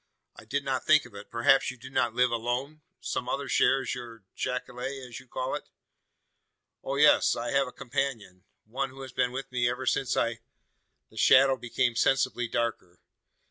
[0.35, 1.29] "I did not think of it!
[1.29, 2.81] Perhaps you do not live alone?
[3.01, 5.69] Some other shares your jacale as you call it?"
[6.83, 10.39] "Oh, yes, I have a companion one who has been with me ever since I"
[11.11, 12.99] The shadow became sensibly darker.